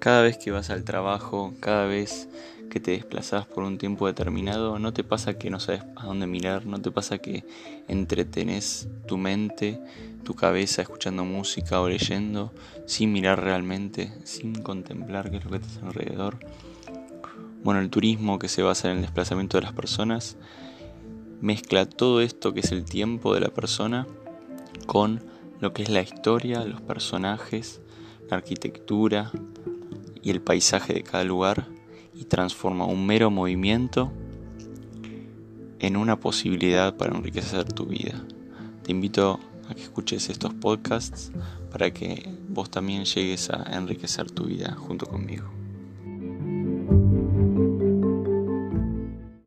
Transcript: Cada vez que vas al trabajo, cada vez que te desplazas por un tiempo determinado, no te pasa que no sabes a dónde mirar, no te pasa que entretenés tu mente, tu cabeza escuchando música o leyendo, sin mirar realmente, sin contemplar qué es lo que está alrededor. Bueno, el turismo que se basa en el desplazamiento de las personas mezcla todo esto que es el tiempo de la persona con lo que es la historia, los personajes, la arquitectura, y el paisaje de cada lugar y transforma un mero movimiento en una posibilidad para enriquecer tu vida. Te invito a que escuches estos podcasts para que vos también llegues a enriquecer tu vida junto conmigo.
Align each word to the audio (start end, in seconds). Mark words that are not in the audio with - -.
Cada 0.00 0.22
vez 0.22 0.38
que 0.38 0.50
vas 0.50 0.70
al 0.70 0.82
trabajo, 0.82 1.52
cada 1.60 1.84
vez 1.84 2.26
que 2.70 2.80
te 2.80 2.92
desplazas 2.92 3.44
por 3.44 3.64
un 3.64 3.76
tiempo 3.76 4.06
determinado, 4.06 4.78
no 4.78 4.94
te 4.94 5.04
pasa 5.04 5.34
que 5.34 5.50
no 5.50 5.60
sabes 5.60 5.82
a 5.94 6.06
dónde 6.06 6.26
mirar, 6.26 6.64
no 6.64 6.80
te 6.80 6.90
pasa 6.90 7.18
que 7.18 7.44
entretenés 7.86 8.88
tu 9.06 9.18
mente, 9.18 9.78
tu 10.24 10.34
cabeza 10.34 10.80
escuchando 10.80 11.26
música 11.26 11.82
o 11.82 11.88
leyendo, 11.90 12.50
sin 12.86 13.12
mirar 13.12 13.42
realmente, 13.42 14.10
sin 14.24 14.54
contemplar 14.62 15.30
qué 15.30 15.36
es 15.36 15.44
lo 15.44 15.50
que 15.50 15.58
está 15.58 15.86
alrededor. 15.86 16.38
Bueno, 17.62 17.80
el 17.80 17.90
turismo 17.90 18.38
que 18.38 18.48
se 18.48 18.62
basa 18.62 18.90
en 18.90 18.96
el 18.96 19.02
desplazamiento 19.02 19.58
de 19.58 19.64
las 19.64 19.74
personas 19.74 20.38
mezcla 21.42 21.84
todo 21.84 22.22
esto 22.22 22.54
que 22.54 22.60
es 22.60 22.72
el 22.72 22.86
tiempo 22.86 23.34
de 23.34 23.40
la 23.40 23.50
persona 23.50 24.06
con 24.86 25.22
lo 25.60 25.74
que 25.74 25.82
es 25.82 25.90
la 25.90 26.00
historia, 26.00 26.64
los 26.64 26.80
personajes, 26.80 27.82
la 28.30 28.38
arquitectura, 28.38 29.30
y 30.22 30.30
el 30.30 30.40
paisaje 30.40 30.94
de 30.94 31.02
cada 31.02 31.24
lugar 31.24 31.66
y 32.14 32.24
transforma 32.24 32.84
un 32.84 33.06
mero 33.06 33.30
movimiento 33.30 34.10
en 35.78 35.96
una 35.96 36.20
posibilidad 36.20 36.96
para 36.96 37.16
enriquecer 37.16 37.72
tu 37.72 37.86
vida. 37.86 38.22
Te 38.82 38.92
invito 38.92 39.40
a 39.68 39.74
que 39.74 39.82
escuches 39.82 40.28
estos 40.28 40.52
podcasts 40.54 41.32
para 41.70 41.90
que 41.92 42.28
vos 42.48 42.70
también 42.70 43.04
llegues 43.04 43.50
a 43.50 43.76
enriquecer 43.76 44.30
tu 44.30 44.44
vida 44.44 44.74
junto 44.74 45.06
conmigo. 45.06 45.48